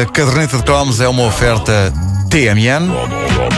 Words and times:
A 0.00 0.06
caderneta 0.06 0.56
de 0.56 0.62
cromos 0.62 0.98
é 0.98 1.06
uma 1.06 1.24
oferta 1.24 1.92
TMN. 2.30 3.49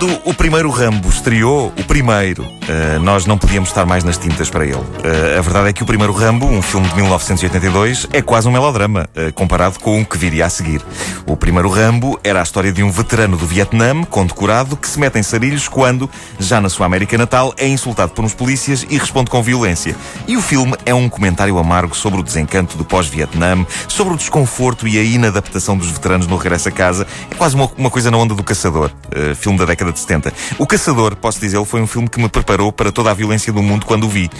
Quando 0.00 0.18
o 0.24 0.32
primeiro 0.32 0.70
Rambo 0.70 1.10
estreou, 1.10 1.74
o 1.78 1.84
primeiro, 1.84 2.44
uh, 2.44 2.98
nós 3.02 3.26
não 3.26 3.36
podíamos 3.36 3.68
estar 3.68 3.84
mais 3.84 4.02
nas 4.02 4.16
tintas 4.16 4.48
para 4.48 4.64
ele. 4.64 4.76
Uh, 4.76 5.38
a 5.38 5.42
verdade 5.42 5.68
é 5.68 5.72
que 5.74 5.82
o 5.82 5.86
primeiro 5.86 6.10
Rambo, 6.14 6.46
um 6.46 6.62
filme 6.62 6.88
de 6.88 6.94
1982, 6.94 8.06
é 8.10 8.22
quase 8.22 8.48
um 8.48 8.50
melodrama, 8.50 9.06
uh, 9.14 9.30
comparado 9.34 9.78
com 9.78 10.00
o 10.00 10.06
que 10.06 10.16
viria 10.16 10.46
a 10.46 10.48
seguir. 10.48 10.80
O 11.26 11.36
primeiro 11.36 11.68
Rambo 11.68 12.18
era 12.24 12.40
a 12.40 12.42
história 12.42 12.72
de 12.72 12.82
um 12.82 12.90
veterano 12.90 13.36
do 13.36 13.46
Vietnã, 13.46 14.02
condecorado, 14.04 14.74
que 14.74 14.88
se 14.88 14.98
mete 14.98 15.18
em 15.18 15.22
sarilhos 15.22 15.68
quando, 15.68 16.08
já 16.38 16.62
na 16.62 16.70
sua 16.70 16.86
América 16.86 17.18
natal, 17.18 17.52
é 17.58 17.68
insultado 17.68 18.12
por 18.12 18.24
uns 18.24 18.32
polícias 18.32 18.86
e 18.88 18.96
responde 18.96 19.28
com 19.30 19.42
violência. 19.42 19.94
E 20.26 20.34
o 20.34 20.40
filme 20.40 20.78
é 20.86 20.94
um 20.94 21.10
comentário 21.10 21.58
amargo 21.58 21.94
sobre 21.94 22.18
o 22.18 22.22
desencanto 22.22 22.78
do 22.78 22.86
pós-Vietnã, 22.86 23.66
sobre 23.86 24.14
o 24.14 24.16
desconforto 24.16 24.88
e 24.88 24.98
a 24.98 25.02
inadaptação 25.02 25.76
dos 25.76 25.90
veteranos 25.90 26.26
no 26.26 26.38
regresso 26.38 26.70
a 26.70 26.72
casa. 26.72 27.06
É 27.30 27.34
quase 27.34 27.54
uma, 27.54 27.70
uma 27.76 27.90
coisa 27.90 28.10
na 28.10 28.16
onda 28.16 28.34
do 28.34 28.42
Caçador, 28.42 28.90
filme 29.36 29.58
da 29.58 29.66
década 29.66 29.89
de 29.92 30.00
70. 30.00 30.32
O 30.58 30.66
Caçador, 30.66 31.16
posso 31.16 31.40
dizer, 31.40 31.64
foi 31.64 31.80
um 31.80 31.86
filme 31.86 32.08
que 32.08 32.20
me 32.20 32.28
preparou 32.28 32.72
para 32.72 32.90
toda 32.92 33.10
a 33.10 33.14
violência 33.14 33.52
do 33.52 33.62
mundo 33.62 33.86
quando 33.86 34.04
o 34.04 34.08
vi. 34.08 34.30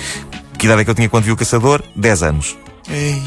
Que 0.58 0.66
idade 0.66 0.82
é 0.82 0.84
que 0.84 0.90
eu 0.90 0.94
tinha 0.94 1.08
quando 1.08 1.24
vi 1.24 1.32
o 1.32 1.36
Caçador? 1.36 1.82
10 1.96 2.22
anos. 2.22 2.56
Ei. 2.88 3.22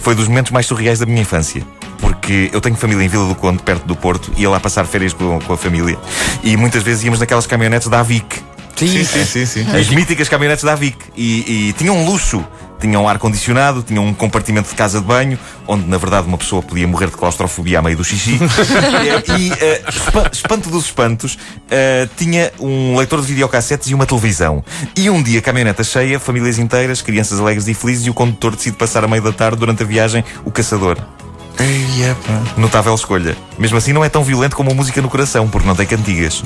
Foi 0.00 0.14
dos 0.14 0.28
momentos 0.28 0.52
mais 0.52 0.66
surreais 0.66 0.98
da 0.98 1.06
minha 1.06 1.22
infância 1.22 1.64
porque 2.00 2.48
eu 2.52 2.60
tenho 2.60 2.76
família 2.76 3.04
em 3.04 3.08
Vila 3.08 3.26
do 3.26 3.34
Conde, 3.34 3.62
perto 3.62 3.84
do 3.84 3.96
Porto, 3.96 4.32
ia 4.36 4.48
lá 4.48 4.60
passar 4.60 4.86
férias 4.86 5.12
com, 5.12 5.40
com 5.40 5.52
a 5.52 5.56
família 5.56 5.98
e 6.42 6.56
muitas 6.56 6.82
vezes 6.82 7.02
íamos 7.04 7.18
naquelas 7.20 7.46
caminhonetes 7.46 7.88
da 7.88 8.00
AVIC. 8.00 8.40
Sim, 8.76 9.04
sim, 9.04 9.24
sim, 9.24 9.46
sim. 9.46 9.66
As 9.76 9.88
míticas 9.88 10.28
caminhonetes 10.28 10.62
da 10.62 10.72
AVIC. 10.74 10.96
E, 11.16 11.68
e 11.68 11.72
tinham 11.72 11.96
um 11.96 12.04
luxo 12.04 12.44
tinham 12.80 13.08
ar-condicionado, 13.08 13.82
tinham 13.82 14.06
um 14.06 14.14
compartimento 14.14 14.68
de 14.68 14.74
casa 14.74 15.00
de 15.00 15.06
banho, 15.06 15.38
onde 15.66 15.86
na 15.86 15.98
verdade 15.98 16.26
uma 16.26 16.38
pessoa 16.38 16.62
podia 16.62 16.86
morrer 16.86 17.06
de 17.06 17.16
claustrofobia 17.16 17.78
a 17.78 17.82
meio 17.82 17.96
do 17.96 18.04
xixi. 18.04 18.38
e, 19.38 19.50
uh, 19.50 20.30
espanto 20.32 20.70
dos 20.70 20.86
espantos, 20.86 21.34
uh, 21.34 22.08
tinha 22.16 22.52
um 22.58 22.96
leitor 22.96 23.20
de 23.20 23.26
videocassetes 23.26 23.88
e 23.88 23.94
uma 23.94 24.06
televisão. 24.06 24.64
E 24.96 25.10
um 25.10 25.22
dia, 25.22 25.42
caminhoneta 25.42 25.84
cheia, 25.84 26.18
famílias 26.18 26.58
inteiras, 26.58 27.02
crianças 27.02 27.40
alegres 27.40 27.68
e 27.68 27.74
felizes, 27.74 28.06
e 28.06 28.10
o 28.10 28.14
condutor 28.14 28.56
decide 28.56 28.76
passar 28.76 29.04
a 29.04 29.08
meio 29.08 29.22
da 29.22 29.32
tarde 29.32 29.58
durante 29.58 29.82
a 29.82 29.86
viagem 29.86 30.24
o 30.44 30.50
caçador. 30.50 30.98
Ei, 31.60 32.04
epa. 32.04 32.42
Notável 32.56 32.94
escolha. 32.94 33.36
Mesmo 33.58 33.76
assim, 33.76 33.92
não 33.92 34.04
é 34.04 34.08
tão 34.08 34.22
violento 34.22 34.54
como 34.54 34.70
a 34.70 34.74
música 34.74 35.02
no 35.02 35.08
coração, 35.08 35.48
porque 35.48 35.66
não 35.66 35.74
tem 35.74 35.86
cantigas. 35.86 36.42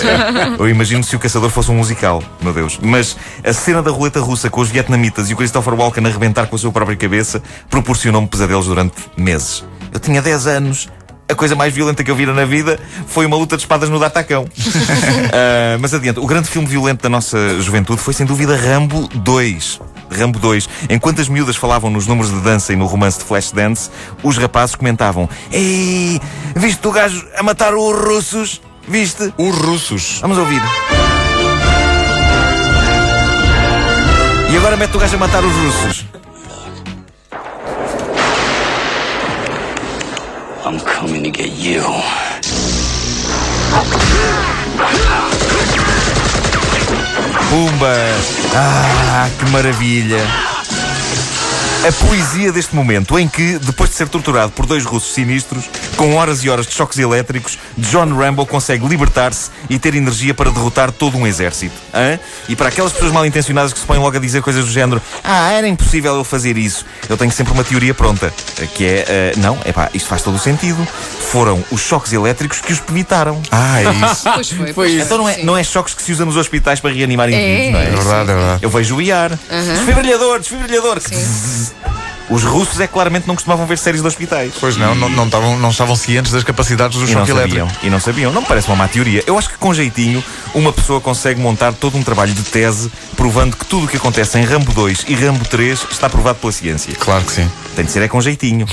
Eu 0.58 0.68
imagino 0.68 1.04
se 1.04 1.14
o 1.14 1.18
caçador 1.18 1.50
fosse 1.50 1.70
um 1.70 1.74
musical, 1.74 2.22
meu 2.40 2.52
Deus. 2.52 2.78
Mas 2.82 3.16
a 3.44 3.52
cena 3.52 3.82
da 3.82 3.90
roleta 3.90 4.20
russa 4.20 4.48
com 4.48 4.60
os 4.60 4.70
vietnamitas 4.70 5.28
e 5.28 5.34
o 5.34 5.36
Christopher 5.36 5.74
Walken 5.74 6.04
a 6.06 6.08
arrebentar 6.08 6.46
com 6.46 6.56
a 6.56 6.58
sua 6.58 6.72
própria 6.72 6.96
cabeça 6.96 7.42
proporcionou-me 7.68 8.26
pesadelos 8.26 8.66
durante 8.66 8.94
meses. 9.16 9.62
Eu 9.92 10.00
tinha 10.00 10.22
10 10.22 10.46
anos, 10.46 10.88
a 11.28 11.34
coisa 11.34 11.54
mais 11.54 11.74
violenta 11.74 12.02
que 12.02 12.10
eu 12.10 12.16
vira 12.16 12.32
na 12.32 12.44
vida 12.44 12.78
foi 13.06 13.26
uma 13.26 13.36
luta 13.36 13.56
de 13.56 13.62
espadas 13.62 13.90
no 13.90 13.98
Datacão. 13.98 14.44
uh, 14.44 15.78
mas 15.80 15.92
adiante, 15.92 16.20
o 16.20 16.26
grande 16.26 16.48
filme 16.48 16.66
violento 16.66 17.02
da 17.02 17.08
nossa 17.08 17.60
juventude 17.60 18.00
foi 18.00 18.14
sem 18.14 18.24
dúvida 18.24 18.56
Rambo 18.56 19.08
2. 19.12 19.80
Rambo 20.10 20.38
2. 20.38 20.68
Enquanto 20.90 21.20
as 21.20 21.28
miúdas 21.28 21.56
falavam 21.56 21.90
nos 21.90 22.06
números 22.06 22.30
de 22.30 22.40
dança 22.40 22.72
e 22.72 22.76
no 22.76 22.86
romance 22.86 23.18
de 23.18 23.24
Flashdance, 23.24 23.90
os 24.22 24.36
rapazes 24.36 24.74
comentavam: 24.74 25.28
Ei, 25.50 26.20
viste 26.54 26.86
o 26.86 26.92
gajo 26.92 27.24
a 27.36 27.42
matar 27.42 27.74
os 27.74 27.98
russos? 27.98 28.60
Viste? 28.88 29.32
Os 29.36 29.56
russos. 29.56 30.18
Vamos 30.20 30.38
ouvir. 30.38 30.62
E 34.50 34.56
agora 34.56 34.76
mete 34.76 34.96
o 34.96 35.00
gajo 35.00 35.16
a 35.16 35.18
matar 35.18 35.44
os 35.44 35.52
russos. 35.54 36.04
I'm 40.64 40.80
coming 40.80 41.22
to 41.22 41.30
get 41.30 41.52
you. 41.58 41.82
Pumba! 47.56 47.96
Ah, 48.54 49.30
que 49.38 49.50
maravilha! 49.50 50.18
A 51.88 52.06
poesia 52.06 52.52
deste 52.52 52.76
momento 52.76 53.18
em 53.18 53.26
que, 53.26 53.58
depois 53.58 53.88
de 53.88 53.96
ser 53.96 54.10
torturado 54.10 54.52
por 54.52 54.66
dois 54.66 54.84
russos 54.84 55.14
sinistros, 55.14 55.64
com 55.96 56.14
horas 56.14 56.44
e 56.44 56.50
horas 56.50 56.66
de 56.66 56.74
choques 56.74 56.98
elétricos, 56.98 57.58
John 57.78 58.14
Rambo 58.14 58.46
consegue 58.46 58.86
libertar-se 58.86 59.50
e 59.68 59.78
ter 59.78 59.94
energia 59.94 60.34
para 60.34 60.50
derrotar 60.50 60.92
todo 60.92 61.16
um 61.16 61.26
exército. 61.26 61.74
Hã? 61.92 62.18
E 62.48 62.54
para 62.54 62.68
aquelas 62.68 62.92
pessoas 62.92 63.12
mal 63.12 63.24
intencionadas 63.24 63.72
que 63.72 63.78
se 63.78 63.86
põem 63.86 63.98
logo 63.98 64.16
a 64.16 64.20
dizer 64.20 64.42
coisas 64.42 64.64
do 64.64 64.70
género: 64.70 65.00
Ah, 65.24 65.50
era 65.50 65.66
impossível 65.66 66.14
eu 66.14 66.24
fazer 66.24 66.56
isso. 66.56 66.84
Eu 67.08 67.16
tenho 67.16 67.32
sempre 67.32 67.52
uma 67.52 67.64
teoria 67.64 67.94
pronta, 67.94 68.32
que 68.74 68.84
é: 68.84 69.32
uh, 69.36 69.40
Não, 69.40 69.58
é 69.64 69.72
pá, 69.72 69.90
isto 69.94 70.08
faz 70.08 70.22
todo 70.22 70.36
o 70.36 70.38
sentido. 70.38 70.86
Foram 71.30 71.64
os 71.70 71.80
choques 71.80 72.12
elétricos 72.12 72.60
que 72.60 72.72
os 72.72 72.80
penitaram. 72.80 73.40
Ah, 73.50 73.80
é 73.82 74.12
isso. 74.12 74.24
pois 74.34 74.50
foi, 74.50 74.72
pois 74.72 74.92
isso. 74.92 75.04
Então 75.04 75.18
não 75.18 75.28
é, 75.28 75.42
não 75.42 75.56
é 75.56 75.64
choques 75.64 75.94
que 75.94 76.02
se 76.02 76.12
usa 76.12 76.24
nos 76.24 76.36
hospitais 76.36 76.80
para 76.80 76.92
reanimar 76.92 77.28
indivíduos, 77.28 77.66
é, 77.66 77.70
não 77.70 77.78
é? 77.78 77.86
É 77.86 77.90
verdade, 77.90 78.30
é 78.30 78.34
verdade. 78.34 78.62
Eu 78.62 78.70
vejo 78.70 78.96
o 78.96 79.02
IAR. 79.02 79.32
Uhum. 79.32 79.74
Desfibrilhador, 79.74 80.38
desfibrilhador. 80.38 81.00
Sim. 81.00 81.74
Os 82.28 82.42
russos 82.42 82.80
é 82.80 82.86
claramente 82.86 83.26
não 83.26 83.34
costumavam 83.34 83.66
ver 83.66 83.78
séries 83.78 84.00
de 84.00 84.06
hospitais. 84.06 84.52
Pois 84.58 84.76
não, 84.76 84.94
não, 84.94 85.08
não, 85.08 85.24
estavam, 85.26 85.58
não 85.58 85.70
estavam 85.70 85.94
cientes 85.94 86.32
das 86.32 86.42
capacidades 86.42 86.98
do 86.98 87.04
e 87.04 87.12
choque 87.12 87.30
elétrico. 87.30 87.68
E 87.82 87.90
não 87.90 88.00
sabiam. 88.00 88.32
Não 88.32 88.40
me 88.40 88.46
parece 88.46 88.68
uma 88.68 88.76
má 88.76 88.88
teoria. 88.88 89.22
Eu 89.26 89.38
acho 89.38 89.48
que 89.48 89.56
com 89.56 89.72
jeitinho 89.72 90.22
uma 90.54 90.72
pessoa 90.72 91.00
consegue 91.00 91.40
montar 91.40 91.72
todo 91.72 91.96
um 91.96 92.02
trabalho 92.02 92.34
de 92.34 92.42
tese 92.42 92.90
provando 93.16 93.56
que 93.56 93.64
tudo 93.64 93.86
o 93.86 93.88
que 93.88 93.96
acontece 93.96 94.38
em 94.38 94.44
Rambo 94.44 94.72
2 94.72 95.04
e 95.08 95.14
Rambo 95.14 95.44
3 95.44 95.86
está 95.90 96.08
provado 96.08 96.38
pela 96.38 96.52
ciência. 96.52 96.94
Claro 96.94 97.24
que 97.24 97.32
sim. 97.32 97.50
Tem 97.74 97.84
de 97.84 97.90
ser 97.90 98.02
é 98.02 98.08
com 98.08 98.20
jeitinho. 98.20 98.66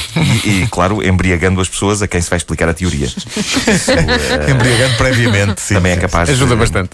E, 0.44 0.64
e 0.64 0.68
claro, 0.70 1.06
embriagando 1.06 1.62
as 1.62 1.68
pessoas 1.68 2.02
a 2.02 2.08
quem 2.08 2.22
se 2.22 2.30
vai 2.30 2.38
explicar 2.38 2.70
a 2.70 2.74
teoria. 2.74 3.06
Isso, 3.08 3.92
uh, 3.92 4.50
embriagando 4.50 4.96
previamente, 4.96 5.62
sim. 5.62 5.76
Também 5.76 5.94
é 5.94 5.98
capaz. 5.98 6.30
Ajuda 6.30 6.56
de, 6.56 6.60
bastante 6.60 6.90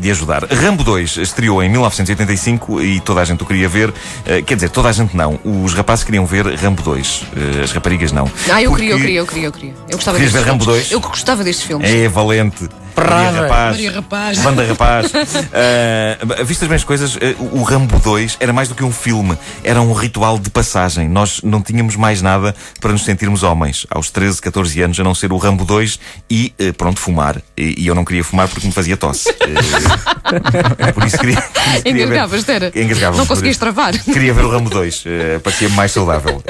de 0.00 0.10
ajudar. 0.10 0.44
Rambo 0.44 0.82
2 0.82 1.18
estreou 1.18 1.62
em 1.62 1.68
1985 1.68 2.80
e 2.82 3.00
toda 3.00 3.20
a 3.20 3.24
gente 3.24 3.42
o 3.42 3.46
queria 3.46 3.68
ver. 3.68 3.90
Uh, 3.90 4.42
quer 4.44 4.54
dizer, 4.54 4.70
toda 4.70 4.88
a 4.88 4.92
gente 4.92 5.16
não. 5.16 5.38
Os 5.44 5.74
rapazes 5.74 6.04
queriam 6.04 6.26
ver 6.26 6.46
Rambo 6.54 6.82
2. 6.82 7.22
Uh, 7.22 7.64
as 7.64 7.72
raparigas 7.72 8.12
não. 8.12 8.30
Ah, 8.50 8.62
eu 8.62 8.70
Porque... 8.70 8.86
queria, 8.86 8.94
eu 8.94 8.98
queria, 8.98 9.18
eu 9.20 9.26
queria, 9.26 9.46
eu 9.46 9.52
queria. 9.52 9.74
Eu 9.88 9.96
gostava 9.96 10.16
Querias 10.16 10.32
ver 10.32 10.42
Rambo 10.42 10.64
2? 10.64 10.90
Eu 10.90 11.00
gostava 11.00 11.44
destes 11.44 11.64
filmes. 11.64 11.88
É 11.88 12.08
valente. 12.08 12.68
Maria 12.96 13.42
Rapaz. 13.42 13.76
Maria 13.76 13.92
Rapaz. 13.92 14.38
Banda 14.38 14.66
Rapaz. 14.66 15.12
uh, 15.14 16.44
vistas 16.44 16.68
bem 16.68 16.76
as 16.76 16.84
coisas, 16.84 17.16
uh, 17.16 17.18
o 17.52 17.62
Rambo 17.62 17.98
2 17.98 18.36
era 18.40 18.52
mais 18.52 18.68
do 18.68 18.74
que 18.74 18.84
um 18.84 18.92
filme, 18.92 19.36
era 19.62 19.80
um 19.80 19.92
ritual 19.92 20.38
de 20.38 20.50
passagem. 20.50 21.08
Nós 21.08 21.40
não 21.42 21.62
tínhamos 21.62 21.96
mais 21.96 22.22
nada 22.22 22.54
para 22.80 22.92
nos 22.92 23.04
sentirmos 23.04 23.42
homens. 23.42 23.86
Aos 23.90 24.10
13, 24.10 24.40
14 24.40 24.82
anos, 24.82 25.00
a 25.00 25.04
não 25.04 25.14
ser 25.14 25.32
o 25.32 25.36
Rambo 25.36 25.64
2 25.64 25.98
e, 26.30 26.54
uh, 26.60 26.72
pronto, 26.74 27.00
fumar. 27.00 27.40
E, 27.56 27.82
e, 27.82 27.86
eu 27.86 27.94
não 27.94 28.04
queria 28.04 28.24
fumar 28.24 28.48
porque 28.48 28.66
me 28.66 28.72
fazia 28.72 28.96
tosse. 28.96 29.32
por 30.94 31.04
isso 31.04 31.18
queria. 31.18 31.42
Engasgavas, 31.84 32.48
era? 32.48 32.72
Engasgava 32.74 33.16
Não 33.16 33.26
conseguias 33.26 33.56
travar. 33.56 33.98
Queria 33.98 34.34
ver 34.34 34.44
o 34.44 34.50
Rambo 34.50 34.70
2, 34.70 35.04
parecia-me 35.42 35.74
mais 35.74 35.92
saudável. 35.92 36.42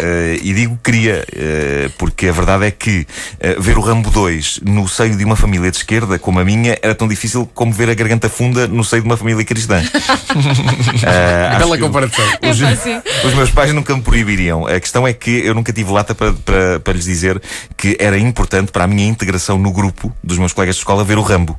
e 0.42 0.52
digo 0.52 0.78
queria, 0.82 1.24
porque 1.98 2.28
a 2.28 2.32
verdade 2.32 2.66
é 2.66 2.70
que 2.70 3.06
ver 3.58 3.78
o 3.78 3.80
Rambo 3.80 4.10
2 4.10 4.60
no 4.64 4.88
seio 4.88 5.16
de 5.16 5.24
uma 5.24 5.36
família 5.36 5.70
de 5.70 5.76
esquerda, 5.76 6.18
como 6.30 6.38
a 6.38 6.44
minha, 6.44 6.78
era 6.80 6.94
tão 6.94 7.08
difícil 7.08 7.44
como 7.52 7.72
ver 7.72 7.90
a 7.90 7.94
garganta 7.94 8.28
funda 8.28 8.68
no 8.68 8.84
seio 8.84 9.02
de 9.02 9.08
uma 9.08 9.16
família 9.16 9.44
cristã. 9.44 9.82
uh, 9.82 11.58
Bela 11.58 11.76
comparação. 11.76 12.24
Os, 12.48 12.62
é 12.62 13.02
os, 13.26 13.34
meus 13.34 13.50
pais 13.50 13.74
nunca 13.74 13.92
me 13.96 14.00
proibiriam. 14.00 14.64
A 14.64 14.78
questão 14.78 15.08
é 15.08 15.12
que 15.12 15.44
eu 15.44 15.56
nunca 15.56 15.72
tive 15.72 15.90
lata 15.90 16.14
para, 16.14 16.32
para, 16.32 16.78
para 16.78 16.92
lhes 16.92 17.06
dizer 17.06 17.42
que 17.76 17.96
era 17.98 18.16
importante 18.16 18.70
para 18.70 18.84
a 18.84 18.86
minha 18.86 19.08
integração 19.08 19.58
no 19.58 19.72
grupo 19.72 20.12
dos 20.22 20.38
meus 20.38 20.52
colegas 20.52 20.76
de 20.76 20.82
escola 20.82 21.02
ver 21.02 21.18
o 21.18 21.22
Rambo. 21.22 21.58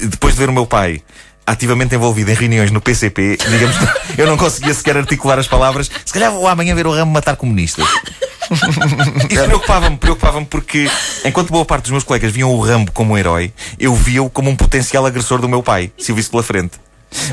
Depois 0.00 0.32
de 0.32 0.40
ver 0.40 0.48
o 0.48 0.54
meu 0.54 0.64
pai 0.64 1.02
ativamente 1.46 1.94
envolvido 1.94 2.30
em 2.30 2.34
reuniões 2.34 2.70
no 2.70 2.80
PCP, 2.80 3.36
digamos 3.46 3.76
que 3.76 3.86
eu 4.22 4.26
não 4.26 4.38
conseguia 4.38 4.72
sequer 4.72 4.96
articular 4.96 5.38
as 5.38 5.46
palavras. 5.46 5.90
Se 6.02 6.14
calhar 6.14 6.32
vou 6.32 6.48
amanhã 6.48 6.74
ver 6.74 6.86
o 6.86 6.92
Rambo 6.92 7.12
matar 7.12 7.36
comunistas. 7.36 7.84
Isso 9.30 9.44
preocupava-me, 9.44 9.96
preocupava-me 9.96 10.46
porque, 10.46 10.90
enquanto 11.24 11.50
boa 11.50 11.64
parte 11.64 11.84
dos 11.84 11.92
meus 11.92 12.04
colegas 12.04 12.32
viam 12.32 12.52
o 12.52 12.60
Rambo 12.60 12.92
como 12.92 13.14
um 13.14 13.18
herói, 13.18 13.52
eu 13.78 13.94
via-o 13.94 14.30
como 14.30 14.50
um 14.50 14.56
potencial 14.56 15.06
agressor 15.06 15.40
do 15.40 15.48
meu 15.48 15.62
pai, 15.62 15.92
se 15.98 16.12
o 16.12 16.14
visse 16.14 16.30
pela 16.30 16.42
frente. 16.42 16.78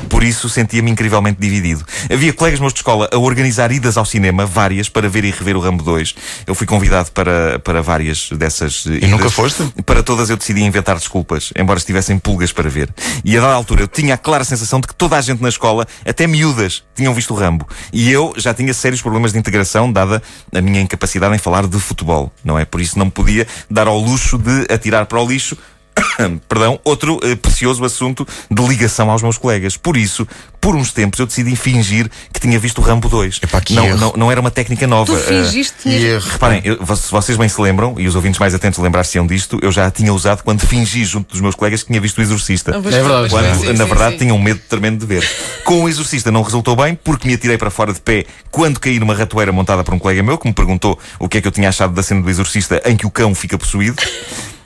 Por 0.09 0.23
isso 0.23 0.49
sentia-me 0.49 0.91
incrivelmente 0.91 1.39
dividido. 1.39 1.85
Havia 2.11 2.33
colegas 2.33 2.59
meus 2.59 2.73
de 2.73 2.79
escola 2.79 3.09
a 3.11 3.17
organizar 3.17 3.71
idas 3.71 3.97
ao 3.97 4.05
cinema, 4.05 4.45
várias, 4.45 4.89
para 4.89 5.07
ver 5.09 5.23
e 5.23 5.31
rever 5.31 5.55
o 5.55 5.59
Rambo 5.59 5.83
2. 5.83 6.15
Eu 6.47 6.55
fui 6.55 6.65
convidado 6.67 7.11
para, 7.11 7.59
para 7.59 7.81
várias 7.81 8.29
dessas 8.31 8.85
E 8.85 9.07
nunca 9.07 9.29
foste? 9.29 9.63
Para 9.85 10.03
todas 10.03 10.29
eu 10.29 10.37
decidi 10.37 10.61
inventar 10.61 10.97
desculpas, 10.97 11.51
embora 11.57 11.79
estivessem 11.79 12.17
pulgas 12.17 12.51
para 12.51 12.69
ver. 12.69 12.89
E 13.23 13.37
a 13.37 13.41
dada 13.41 13.53
altura 13.53 13.81
eu 13.83 13.87
tinha 13.87 14.15
a 14.15 14.17
clara 14.17 14.43
sensação 14.43 14.79
de 14.79 14.87
que 14.87 14.95
toda 14.95 15.17
a 15.17 15.21
gente 15.21 15.41
na 15.41 15.49
escola, 15.49 15.87
até 16.05 16.27
miúdas, 16.27 16.83
tinham 16.95 17.13
visto 17.13 17.33
o 17.33 17.37
Rambo. 17.37 17.67
E 17.91 18.11
eu 18.11 18.33
já 18.37 18.53
tinha 18.53 18.73
sérios 18.73 19.01
problemas 19.01 19.33
de 19.33 19.39
integração, 19.39 19.91
dada 19.91 20.21
a 20.53 20.61
minha 20.61 20.81
incapacidade 20.81 21.35
em 21.35 21.39
falar 21.39 21.67
de 21.67 21.79
futebol, 21.79 22.31
não 22.43 22.57
é? 22.57 22.65
Por 22.65 22.81
isso 22.81 22.97
não 22.97 23.05
me 23.05 23.11
podia 23.11 23.47
dar 23.69 23.87
ao 23.87 23.99
luxo 23.99 24.37
de 24.37 24.73
atirar 24.73 25.05
para 25.05 25.19
o 25.19 25.27
lixo 25.27 25.57
perdão, 26.47 26.79
outro 26.83 27.19
eh, 27.23 27.35
precioso 27.35 27.83
assunto 27.83 28.27
de 28.49 28.61
ligação 28.67 29.09
aos 29.09 29.21
meus 29.21 29.37
colegas. 29.37 29.77
Por 29.77 29.95
isso, 29.97 30.27
por 30.61 30.75
uns 30.75 30.91
tempos, 30.91 31.19
eu 31.19 31.25
decidi 31.25 31.55
fingir 31.55 32.09
que 32.33 32.39
tinha 32.39 32.59
visto 32.59 32.79
o 32.79 32.81
Rambo 32.81 33.07
2. 33.09 33.39
Epá, 33.43 33.61
que 33.61 33.73
não, 33.73 33.85
erro. 33.85 33.97
não, 33.97 34.13
não 34.15 34.31
era 34.31 34.39
uma 34.41 34.51
técnica 34.51 34.85
nova. 34.87 35.05
Tu 35.13 35.17
eh, 35.17 35.21
fingiste 35.43 35.73
E 35.85 35.89
tinhas... 35.89 36.03
erro. 36.03 36.29
Reparem, 36.31 36.61
eu, 36.63 36.77
vo- 36.83 36.95
se 36.95 37.11
vocês 37.11 37.37
bem 37.37 37.47
se 37.49 37.59
lembram, 37.61 37.95
e 37.97 38.07
os 38.07 38.15
ouvintes 38.15 38.39
mais 38.39 38.53
atentos 38.53 38.79
lembrar-se-ão 38.79 39.25
disto, 39.25 39.59
eu 39.61 39.71
já 39.71 39.87
a 39.87 39.91
tinha 39.91 40.13
usado 40.13 40.43
quando 40.43 40.61
fingi 40.61 41.03
junto 41.05 41.31
dos 41.31 41.41
meus 41.41 41.55
colegas 41.55 41.81
que 41.81 41.87
tinha 41.87 42.01
visto 42.01 42.17
o 42.17 42.21
Exorcista. 42.21 42.77
Ah, 42.77 42.79
pois 42.81 42.93
É 42.95 42.99
foi, 42.99 43.07
verdade. 43.09 43.29
foi, 43.29 43.41
Quando, 43.41 43.59
sim, 43.59 43.65
na 43.73 43.83
sim, 43.83 43.89
verdade, 43.89 44.11
sim. 44.13 44.17
tinham 44.19 44.37
um 44.37 44.41
medo 44.41 44.59
tremendo 44.69 44.99
de 44.99 45.05
ver. 45.05 45.27
Com 45.63 45.83
o 45.83 45.89
Exorcista 45.89 46.31
não 46.31 46.41
resultou 46.41 46.75
bem, 46.75 46.95
porque 47.03 47.27
me 47.27 47.33
atirei 47.33 47.57
para 47.57 47.69
fora 47.69 47.93
de 47.93 48.01
pé 48.01 48.25
quando 48.51 48.79
caí 48.79 48.99
numa 48.99 49.13
ratoeira 49.15 49.51
montada 49.51 49.83
por 49.83 49.93
um 49.93 49.99
colega 49.99 50.21
meu 50.23 50.37
que 50.37 50.47
me 50.47 50.53
perguntou 50.53 50.97
o 51.19 51.27
que 51.29 51.37
é 51.37 51.41
que 51.41 51.47
eu 51.47 51.51
tinha 51.51 51.69
achado 51.69 51.93
da 51.93 52.03
cena 52.03 52.21
do 52.21 52.29
Exorcista 52.29 52.81
em 52.85 52.95
que 52.97 53.05
o 53.05 53.11
cão 53.11 53.33
fica 53.35 53.57
possuído. 53.57 53.95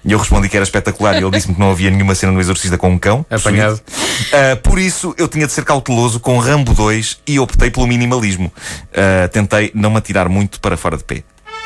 E 0.05 0.11
eu 0.11 0.19
respondi 0.19 0.49
que 0.49 0.57
era 0.57 0.63
espetacular 0.63 1.15
e 1.15 1.17
ele 1.23 1.31
disse-me 1.31 1.53
que 1.53 1.59
não 1.59 1.71
havia 1.71 1.89
nenhuma 1.89 2.13
cena 2.13 2.31
no 2.31 2.39
Exorcista 2.39 2.77
com 2.77 2.89
um 2.89 2.99
cão. 2.99 3.25
Apanhado. 3.29 3.79
Ah, 4.33 4.55
por 4.57 4.77
isso, 4.77 5.15
eu 5.17 5.27
tinha 5.27 5.47
de 5.47 5.53
ser 5.53 5.63
cauteloso 5.63 6.19
com 6.19 6.37
Rambo 6.37 6.73
2 6.73 7.19
e 7.25 7.39
optei 7.39 7.71
pelo 7.71 7.87
minimalismo. 7.87 8.51
Ah, 8.93 9.27
tentei 9.29 9.71
não 9.73 9.91
me 9.91 9.97
atirar 9.97 10.27
muito 10.27 10.59
para 10.59 10.75
fora 10.75 10.97
de 10.97 11.03
pé. 11.03 11.23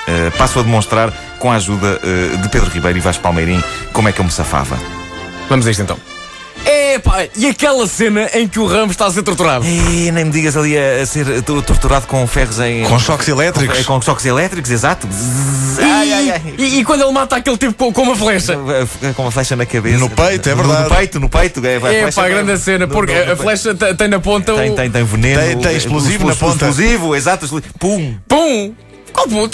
Ah, 0.07 0.31
passo 0.37 0.59
a 0.59 0.63
demonstrar, 0.63 1.11
com 1.39 1.51
a 1.51 1.55
ajuda 1.55 1.99
de 2.41 2.49
Pedro 2.49 2.69
Ribeiro 2.69 2.97
e 2.97 3.01
Vasco 3.01 3.23
Palmeirim, 3.23 3.61
como 3.91 4.07
é 4.07 4.11
que 4.11 4.21
eu 4.21 4.25
me 4.25 4.31
safava. 4.31 4.77
Vamos 5.49 5.65
a 5.65 5.71
isto 5.71 5.81
então. 5.81 5.97
Epá, 6.69 7.25
e 7.35 7.47
aquela 7.47 7.87
cena 7.87 8.29
em 8.33 8.47
que 8.47 8.59
o 8.59 8.65
Ramos 8.65 8.91
está 8.91 9.05
a 9.05 9.11
ser 9.11 9.23
torturado? 9.23 9.65
E 9.65 10.11
nem 10.11 10.25
me 10.25 10.31
digas 10.31 10.57
ali 10.57 10.77
a, 10.77 11.01
a 11.01 11.05
ser 11.05 11.41
to- 11.43 11.61
torturado 11.61 12.07
com 12.07 12.25
ferros 12.27 12.59
em. 12.59 12.83
Com 12.83 12.99
choques 12.99 13.27
elétricos. 13.27 13.85
Com, 13.85 13.93
com 13.95 14.01
choques 14.01 14.25
elétricos, 14.25 14.69
exato. 14.69 15.07
Ai, 15.79 16.11
ai, 16.11 16.31
ai. 16.31 16.41
E, 16.57 16.79
e 16.79 16.83
quando 16.83 17.03
ele 17.03 17.11
mata 17.11 17.37
aquele 17.37 17.57
tipo 17.57 17.73
com, 17.73 17.93
com 17.93 18.01
uma 18.01 18.15
flecha? 18.17 18.57
Com 19.15 19.21
uma 19.21 19.31
flecha 19.31 19.55
na 19.55 19.65
cabeça. 19.65 19.97
No 19.99 20.09
peito, 20.09 20.49
é 20.49 20.55
No- 20.55 20.63
verdade. 20.63 20.89
No 20.89 20.95
peito, 20.95 21.19
no 21.21 21.29
peito. 21.29 21.65
É, 21.65 21.79
vai, 21.79 21.95
É 21.95 22.01
flecha- 22.01 22.21
pá, 22.21 22.27
grande 22.27 22.57
cena, 22.57 22.85
no- 22.85 22.93
porque 22.93 23.13
no- 23.13 23.25
no 23.27 23.31
a 23.31 23.37
flecha 23.37 23.73
te- 23.73 23.93
tem 23.93 24.07
na 24.09 24.19
ponta 24.19 24.53
Tem, 24.55 24.71
o. 24.71 24.75
tem, 24.75 24.91
tem 24.91 25.03
veneno. 25.05 25.41
Tem- 25.41 25.57
tem 25.59 25.77
explosivo 25.77 26.25
o- 26.25 26.27
na 26.29 26.35
ponta. 26.35 26.67
Explosivo, 26.67 27.15
exato. 27.15 27.47
Pum! 27.79 28.15
Pum! 28.27 28.73
Qual 29.13 29.27
pum? 29.27 29.47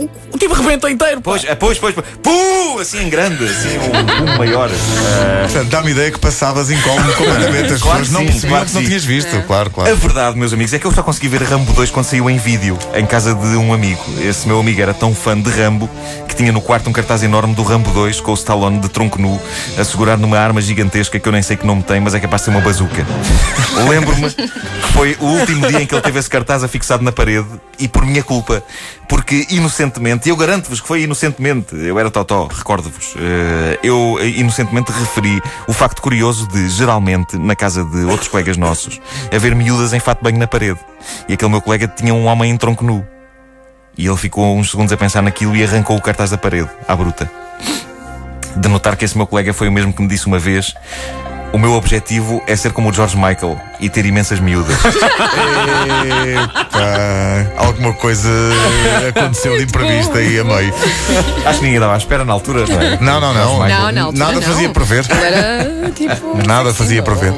O, 0.00 0.08
o, 0.34 0.38
tipo 0.38 0.54
rebenta 0.54 0.90
inteiro. 0.90 1.20
pá. 1.20 1.30
Pois, 1.32 1.44
ah, 1.48 1.56
pois, 1.56 1.78
pois, 1.78 1.94
pois. 1.94 2.06
Pum! 2.22 2.78
Assim 2.80 3.02
em 3.02 3.08
grande, 3.10 3.44
assim, 3.44 3.76
um, 3.78 4.32
um 4.32 4.38
maior. 4.38 4.70
Ah, 4.70 5.42
Portanto, 5.42 5.68
dá-me 5.68 5.90
ideia 5.90 6.10
que 6.10 6.18
passavas 6.18 6.70
incómodo 6.70 7.12
completamente. 7.14 7.72
As 7.74 7.82
Claro 7.82 7.98
pessoas 8.00 8.08
que 8.08 8.12
não 8.12 8.20
sim, 8.20 8.26
percebiam 8.26 8.50
claro 8.50 8.66
que 8.66 8.74
não 8.74 8.84
tinhas 8.84 9.04
visto. 9.04 9.42
Claro, 9.46 9.68
A 9.68 9.72
claro. 9.72 9.96
verdade, 9.96 10.38
meus 10.38 10.52
amigos, 10.52 10.72
é 10.72 10.78
que 10.78 10.86
eu 10.86 10.92
só 10.92 11.02
consegui 11.02 11.28
ver 11.28 11.42
Rambo 11.42 11.72
2 11.72 11.90
quando 11.90 12.06
saiu 12.06 12.30
em 12.30 12.38
vídeo, 12.38 12.78
em 12.94 13.04
casa 13.04 13.34
de 13.34 13.56
um 13.56 13.72
amigo. 13.74 14.02
Esse 14.20 14.46
meu 14.46 14.58
amigo 14.60 14.80
era 14.80 14.94
tão 14.94 15.14
fã 15.14 15.38
de 15.38 15.50
Rambo 15.50 15.90
que 16.28 16.34
tinha 16.36 16.52
no 16.52 16.60
quarto 16.60 16.88
um 16.88 16.92
cartaz 16.92 17.22
enorme 17.22 17.54
do 17.54 17.62
Rambo 17.62 17.90
2 17.90 18.20
com 18.20 18.30
o 18.30 18.34
Stallone 18.34 18.78
de 18.78 18.88
tronco 18.88 19.20
nu, 19.20 19.40
a 19.76 19.84
segurar 19.84 20.16
numa 20.16 20.38
arma 20.38 20.60
gigantesca 20.62 21.18
que 21.18 21.28
eu 21.28 21.32
nem 21.32 21.42
sei 21.42 21.56
que 21.56 21.66
nome 21.66 21.82
tem, 21.82 22.00
mas 22.00 22.14
é 22.14 22.20
capaz 22.20 22.42
de 22.42 22.44
ser 22.46 22.50
uma 22.52 22.60
bazuca. 22.60 23.04
Lembro-me 23.88 24.30
que 24.30 24.48
foi 24.92 25.16
o 25.20 25.26
último 25.26 25.66
dia 25.66 25.82
em 25.82 25.86
que 25.86 25.94
ele 25.94 26.02
teve 26.02 26.18
esse 26.18 26.30
cartaz 26.30 26.62
afixado 26.64 27.02
na 27.02 27.12
parede 27.12 27.48
e 27.78 27.88
por 27.88 28.04
minha 28.06 28.22
culpa. 28.22 28.62
Porque 29.08 29.44
inocentemente, 29.90 30.28
e 30.28 30.30
eu 30.30 30.36
garanto-vos 30.36 30.80
que 30.80 30.86
foi 30.86 31.02
inocentemente, 31.02 31.74
eu 31.74 31.98
era 31.98 32.10
Totó, 32.10 32.46
recordo-vos, 32.46 33.14
eh, 33.16 33.78
eu 33.82 34.18
inocentemente 34.22 34.92
referi 34.92 35.42
o 35.66 35.72
facto 35.72 36.00
curioso 36.00 36.46
de, 36.48 36.68
geralmente, 36.68 37.36
na 37.36 37.56
casa 37.56 37.84
de 37.84 38.04
outros 38.04 38.28
colegas 38.28 38.56
nossos, 38.56 39.00
haver 39.34 39.54
miúdas 39.54 39.92
em 39.92 40.00
fato 40.00 40.22
banho 40.22 40.38
na 40.38 40.46
parede. 40.46 40.78
E 41.28 41.34
aquele 41.34 41.50
meu 41.50 41.60
colega 41.60 41.88
tinha 41.88 42.14
um 42.14 42.26
homem 42.26 42.50
em 42.50 42.56
tronco 42.56 42.84
nu. 42.84 43.06
E 43.98 44.06
ele 44.06 44.16
ficou 44.16 44.56
uns 44.56 44.70
segundos 44.70 44.92
a 44.92 44.96
pensar 44.96 45.22
naquilo 45.22 45.56
e 45.56 45.64
arrancou 45.64 45.96
o 45.96 46.00
cartaz 46.00 46.30
da 46.30 46.38
parede, 46.38 46.70
à 46.86 46.94
bruta. 46.94 47.30
De 48.56 48.68
notar 48.68 48.96
que 48.96 49.04
esse 49.04 49.16
meu 49.16 49.26
colega 49.26 49.52
foi 49.52 49.68
o 49.68 49.72
mesmo 49.72 49.92
que 49.92 50.02
me 50.02 50.08
disse 50.08 50.26
uma 50.26 50.38
vez. 50.38 50.74
O 51.52 51.58
meu 51.58 51.72
objetivo 51.72 52.42
é 52.46 52.54
ser 52.54 52.72
como 52.72 52.90
o 52.90 52.92
George 52.92 53.16
Michael 53.16 53.60
e 53.80 53.88
ter 53.90 54.06
imensas 54.06 54.38
miúdas. 54.38 54.76
Epá, 56.44 57.64
alguma 57.64 57.92
coisa 57.94 58.28
aconteceu 59.08 59.56
de 59.56 59.64
imprevisto 59.64 60.16
aí 60.16 60.38
a 60.38 60.44
meio. 60.44 60.72
Acho 61.44 61.58
que 61.58 61.64
ninguém 61.64 61.80
dava 61.80 61.94
à 61.94 61.96
espera 61.96 62.24
na 62.24 62.32
altura, 62.32 62.66
não 62.66 62.80
é? 62.80 62.98
Não, 63.00 63.20
não, 63.20 63.34
não. 63.34 63.68
Não, 63.68 64.04
altura 64.06 64.24
Nada 64.24 64.34
não. 64.34 64.42
fazia 64.42 64.68
prever. 64.70 65.06
Era 65.10 65.90
tipo. 65.90 66.38
Nada 66.46 66.72
fazia 66.72 67.02
prever. 67.02 67.32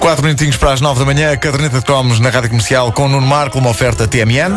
Quatro 0.00 0.22
minutinhos 0.24 0.56
para 0.56 0.72
as 0.72 0.80
nove 0.82 1.00
da 1.00 1.06
manhã, 1.06 1.32
a 1.32 1.36
caderneta 1.36 1.78
de 1.78 1.84
cromos 1.84 2.20
na 2.20 2.28
rádio 2.28 2.50
comercial 2.50 2.92
com 2.92 3.08
Nuno 3.08 3.26
Marco, 3.26 3.58
uma 3.58 3.70
oferta 3.70 4.06
TMN. 4.06 4.52